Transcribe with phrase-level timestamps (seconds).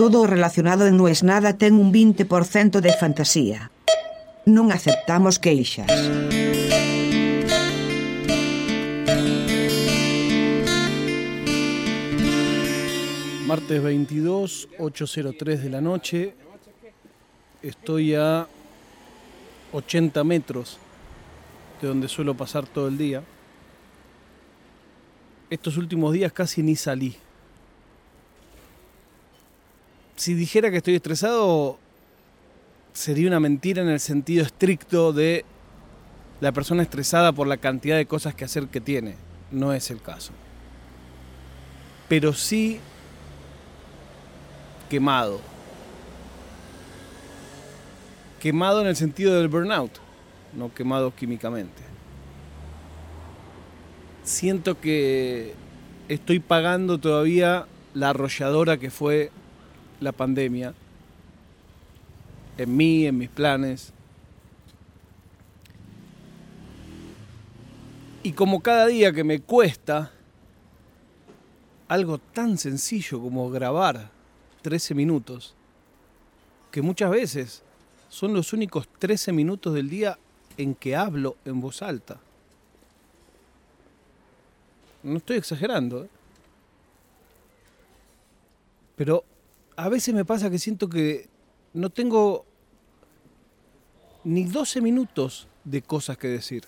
[0.00, 3.68] Todo relacionado en es nada ten un 20% de fantasía.
[4.48, 5.92] Non aceptamos queixas.
[13.44, 16.32] Martes 22, 8.03 de la noche.
[17.60, 18.48] Estoy a
[19.76, 20.80] 80 metros
[21.76, 23.20] de donde suelo pasar todo el día.
[25.52, 27.20] Estos últimos días casi ni salí.
[30.20, 31.78] Si dijera que estoy estresado,
[32.92, 35.46] sería una mentira en el sentido estricto de
[36.42, 39.14] la persona estresada por la cantidad de cosas que hacer que tiene.
[39.50, 40.32] No es el caso.
[42.06, 42.80] Pero sí
[44.90, 45.40] quemado.
[48.40, 49.92] Quemado en el sentido del burnout,
[50.52, 51.82] no quemado químicamente.
[54.22, 55.54] Siento que
[56.10, 57.64] estoy pagando todavía
[57.94, 59.32] la arrolladora que fue
[60.00, 60.74] la pandemia
[62.56, 63.92] en mí, en mis planes.
[68.22, 70.12] Y como cada día que me cuesta
[71.88, 74.10] algo tan sencillo como grabar
[74.62, 75.54] 13 minutos,
[76.70, 77.62] que muchas veces
[78.08, 80.18] son los únicos 13 minutos del día
[80.56, 82.18] en que hablo en voz alta.
[85.02, 86.08] No estoy exagerando, ¿eh?
[88.96, 89.24] pero
[89.80, 91.26] a veces me pasa que siento que
[91.72, 92.44] no tengo
[94.24, 96.64] ni 12 minutos de cosas que decir.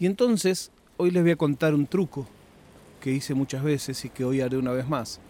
[0.00, 2.26] Y entonces, hoy les voy a contar un truco
[3.00, 5.20] que hice muchas veces y que hoy haré una vez más.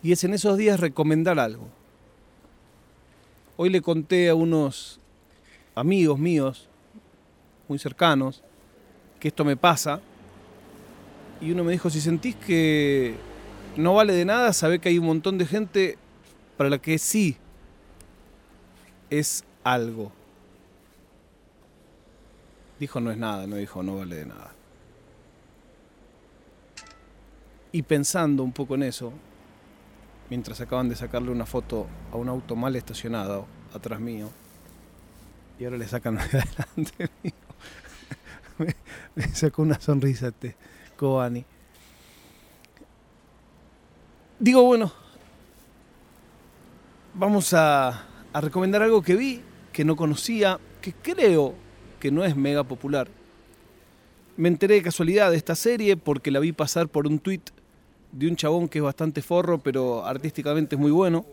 [0.00, 1.66] Y es en esos días recomendar algo.
[3.56, 5.00] Hoy le conté a unos
[5.74, 6.68] amigos míos,
[7.66, 8.44] muy cercanos,
[9.18, 10.00] que esto me pasa.
[11.40, 13.28] Y uno me dijo, si sentís que
[13.76, 15.98] no vale de nada, sabe que hay un montón de gente
[16.56, 17.36] para la que sí
[19.08, 20.12] es algo.
[22.78, 24.52] Dijo no es nada, no dijo no vale de nada.
[27.72, 29.12] Y pensando un poco en eso,
[30.28, 34.28] mientras acaban de sacarle una foto a un auto mal estacionado atrás mío,
[35.58, 37.32] y ahora le sacan adelante mío,
[39.14, 40.56] me, sacó una sonrisa este
[40.96, 41.44] Kobani.
[44.40, 44.90] Digo, bueno,
[47.12, 51.52] vamos a, recomendar algo que vi, que no conocía, que creo
[52.00, 53.08] que no es mega popular.
[54.38, 57.42] Me enteré de casualidad de esta serie porque la vi pasar por un tweet
[58.12, 61.26] de un chabón que es bastante forro, pero artísticamente es muy bueno.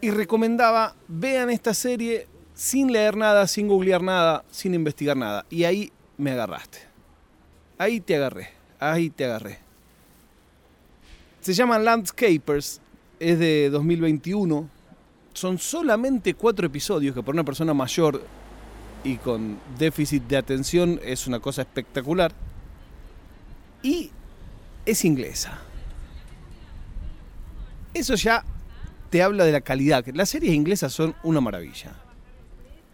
[0.00, 5.46] Y recomendaba, vean esta serie sin leer nada, sin googlear nada, sin investigar nada.
[5.50, 6.78] Y ahí me agarraste.
[7.78, 8.48] Ahí te agarré,
[8.80, 9.67] ahí te agarré.
[11.48, 12.78] Se llama Landscapers,
[13.18, 14.68] es de 2021.
[15.32, 18.22] Son solamente cuatro episodios, que por una persona mayor
[19.02, 22.32] y con déficit de atención es una cosa espectacular.
[23.82, 24.10] Y
[24.84, 25.58] es inglesa.
[27.94, 28.44] Eso ya
[29.08, 30.04] te habla de la calidad.
[30.08, 31.94] Las series inglesas son una maravilla.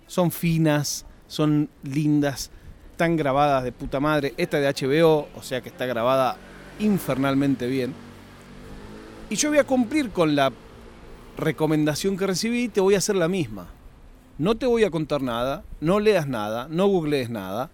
[0.07, 2.53] Son finas, son lindas,
[2.93, 4.33] están grabadas de puta madre.
[4.37, 6.37] Esta de HBO, o sea que está grabada
[6.79, 8.14] infernalmente bien.
[9.31, 10.53] Y yo voy a cumplir con la
[11.37, 13.69] recomendación que recibí, te voy a hacer la misma.
[14.37, 17.71] No te voy a contar nada, no leas nada, no googlees nada.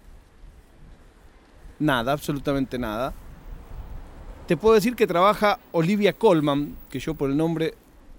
[1.79, 3.13] Nada, absolutamente nada.
[4.47, 7.73] Te puedo decir que trabaja Olivia Colman, que yo por el nombre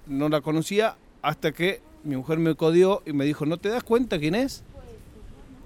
[0.06, 3.82] no la conocía, hasta que mi mujer me codió y me dijo, ¿no te das
[3.82, 4.62] cuenta quién es?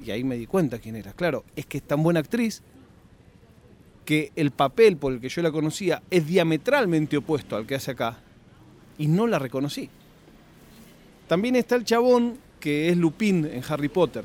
[0.05, 1.13] Y ahí me di cuenta quién era.
[1.15, 2.63] Claro, es que es tan buena actriz
[4.07, 7.91] que el papel por el que yo la conocía es diametralmente opuesto al que hace
[7.91, 8.17] acá
[8.97, 9.91] y no la reconocí.
[11.29, 14.25] También está el chabón que es Lupin en Harry Potter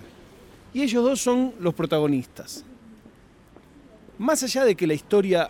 [0.74, 2.64] y ellos dos son los protagonistas.
[4.20, 5.50] Más allá de que la historia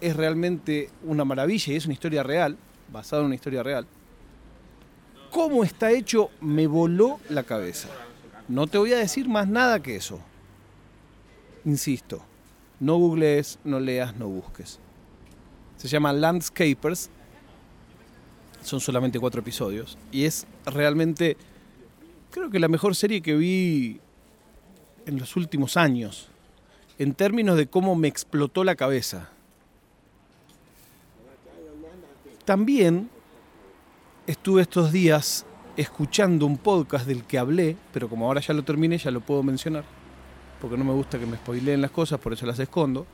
[0.00, 2.56] es realmente una maravilla y es una historia real,
[2.92, 3.86] basada en una historia real,
[5.30, 7.88] cómo está hecho me voló la cabeza.
[8.48, 10.18] No te voy a decir más nada que eso.
[11.64, 12.24] Insisto,
[12.80, 14.78] no googlees, no leas, no busques.
[15.76, 17.10] Se llama Landscapers.
[18.62, 19.96] Son solamente cuatro episodios.
[20.10, 21.36] Y es realmente,
[22.30, 24.00] creo que la mejor serie que vi
[25.06, 26.28] en los últimos años.
[26.98, 29.28] En términos de cómo me explotó la cabeza.
[32.44, 33.08] También
[34.26, 35.46] estuve estos días
[35.76, 39.42] escuchando un podcast del que hablé, pero como ahora ya lo terminé, ya lo puedo
[39.42, 39.99] mencionar
[40.60, 43.06] porque no me gusta que me spoileen las cosas, por eso las escondo,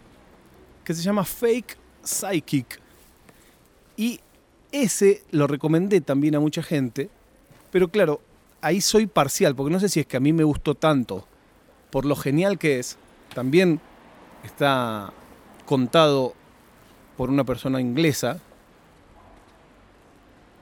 [0.84, 2.80] que se llama Fake Psychic,
[3.96, 4.20] Y
[4.72, 7.08] ese lo recomendé también a mucha gente,
[7.70, 8.20] pero claro,
[8.60, 11.26] ahí soy parcial, porque no sé si es que a mí me gustó tanto,
[11.90, 12.98] por lo genial que es,
[13.34, 13.80] también
[14.44, 15.12] está
[15.64, 16.34] contado
[17.16, 18.40] por una persona inglesa,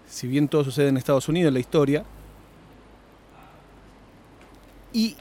[0.09, 2.05] si bien todo sucede en Estados Unidos, la historia,
[4.93, 5.17] y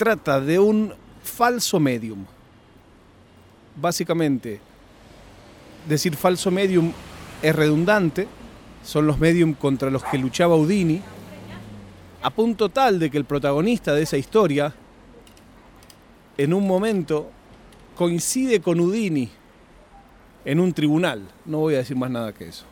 [0.00, 2.24] trata de un falso medium.
[3.76, 4.58] Básicamente,
[5.86, 6.90] decir falso medium
[7.42, 8.26] es redundante,
[8.82, 11.02] son los medium contra los que luchaba Houdini,
[12.22, 14.72] a punto tal de que el protagonista de esa historia,
[16.38, 17.30] en un momento,
[17.94, 19.28] coincide con Houdini
[20.46, 21.28] en un tribunal.
[21.44, 22.64] No voy a decir más nada que eso.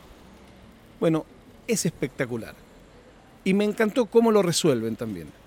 [0.99, 1.27] Bueno,
[1.67, 2.55] es espectacular.
[3.43, 5.38] Y me encantó cómo lo resuelven también.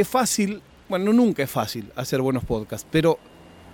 [0.00, 3.18] Es fácil, bueno, nunca es fácil hacer buenos podcasts, pero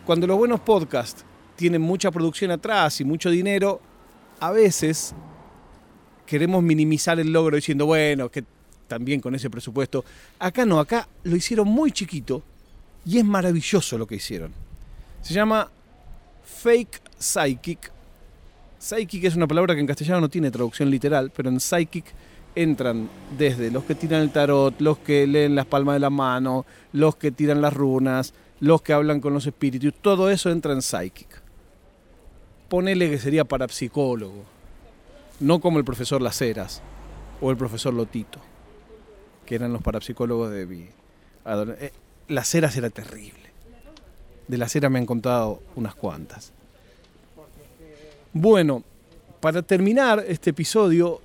[0.04, 1.24] cuando los buenos podcasts
[1.54, 3.80] tienen mucha producción atrás y mucho dinero,
[4.40, 5.14] a veces
[6.26, 8.42] queremos minimizar el logro diciendo, bueno, que
[8.88, 10.04] también con ese presupuesto.
[10.40, 12.42] Acá no, acá lo hicieron muy chiquito
[13.04, 14.52] y es maravilloso lo que hicieron.
[15.22, 15.70] Se llama
[16.42, 17.92] Fake Psychic.
[18.80, 22.04] Psychic es una palabra que en castellano no tiene traducción literal, pero en Psychic
[22.56, 23.08] entran
[23.38, 27.14] desde los que tiran el tarot, los que leen las palmas de la mano, los
[27.14, 31.46] que tiran las runas, los que hablan con los espíritus, todo eso entra en Psychic
[32.68, 34.44] ponele que sería parapsicólogo,
[35.40, 36.82] no como el profesor Laceras
[37.40, 38.40] o el profesor Lotito,
[39.44, 40.86] que eran los parapsicólogos de mi
[41.46, 41.92] eh,
[42.28, 43.46] Laceras era terrible.
[44.48, 46.52] De Laceras me han contado unas cuantas.
[48.32, 48.82] Bueno,
[49.40, 51.20] para terminar este episodio,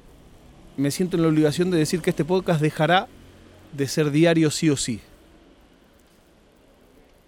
[0.81, 3.07] me siento en la obligación de decir que este podcast dejará
[3.71, 4.99] de ser diario sí o sí.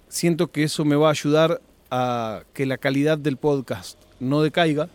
[0.10, 1.62] Siento que eso me va a ayudar
[1.92, 4.90] a que la calidad del podcast no decaiga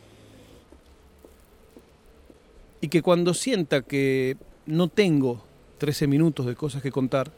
[2.81, 5.45] y que cuando sienta que no tengo
[5.79, 7.31] 13 minutos de cosas que contar,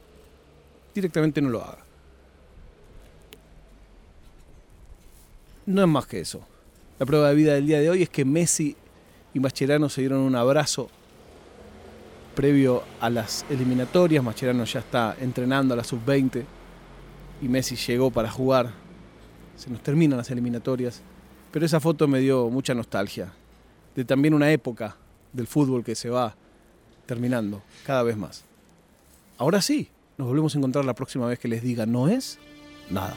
[0.94, 1.84] directamente no lo haga.
[5.66, 6.40] No es más que eso.
[6.98, 8.74] La prueba de vida del día de hoy es que Messi
[9.34, 10.88] y Mascherano se dieron un abrazo
[12.40, 14.24] previo a las eliminatorias.
[14.24, 16.42] Mascherano ya está entrenando a la sub-20
[17.42, 18.70] y Messi llegó para jugar.
[19.56, 21.02] Se nos terminan las eliminatorias
[21.50, 23.32] pero esa foto me dio mucha nostalgia,
[23.94, 24.96] de también una época
[25.32, 26.34] del fútbol que se va
[27.06, 28.44] terminando cada vez más.
[29.36, 32.38] Ahora sí, nos volvemos a encontrar la próxima vez que les diga no es
[32.88, 33.16] nada.